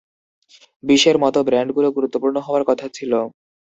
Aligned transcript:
বিষের 0.83 1.17
মতো 1.23 1.39
ব্যান্ডগুলো 1.47 1.87
গুরুত্বপূর্ণ 1.91 2.35
হওয়ার 2.45 2.63
কথা 2.69 2.87
ছিল। 2.93 3.11